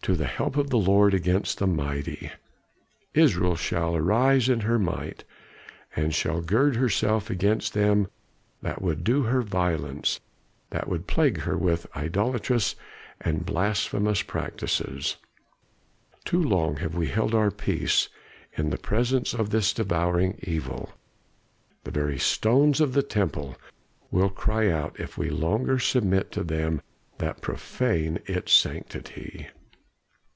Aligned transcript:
to 0.00 0.14
the 0.14 0.26
help 0.26 0.56
of 0.56 0.70
the 0.70 0.78
Lord 0.78 1.12
against 1.12 1.58
the 1.58 1.66
mighty?' 1.66 2.30
Israel 3.12 3.56
shall 3.56 3.94
arise 3.94 4.48
in 4.48 4.60
her 4.60 4.78
might, 4.78 5.24
and 5.94 6.14
shall 6.14 6.40
gird 6.40 6.76
herself 6.76 7.28
against 7.28 7.74
them 7.74 8.08
that 8.62 8.80
would 8.80 9.04
do 9.04 9.24
her 9.24 9.42
violence, 9.42 10.18
that 10.70 10.88
would 10.88 11.06
plague 11.06 11.40
her 11.40 11.58
with 11.58 11.86
idolatrous 11.94 12.74
and 13.20 13.44
blasphemous 13.44 14.22
practices. 14.22 15.16
Too 16.24 16.42
long 16.42 16.76
have 16.78 16.94
we 16.94 17.08
held 17.08 17.34
our 17.34 17.50
peace 17.50 18.08
in 18.56 18.70
the 18.70 18.78
presence 18.78 19.34
of 19.34 19.50
this 19.50 19.74
devouring 19.74 20.38
evil; 20.42 20.90
the 21.84 21.90
very 21.90 22.18
stones 22.18 22.80
of 22.80 22.94
the 22.94 23.02
Temple 23.02 23.58
will 24.10 24.30
cry 24.30 24.70
out 24.70 24.98
if 24.98 25.18
we 25.18 25.28
longer 25.28 25.78
submit 25.78 26.32
to 26.32 26.42
them 26.42 26.80
that 27.18 27.42
profane 27.42 28.20
its 28.24 28.54
sanctity." 28.54 29.48